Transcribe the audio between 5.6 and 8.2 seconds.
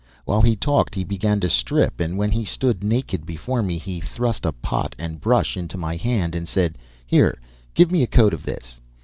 my hand and said, "Here, give me a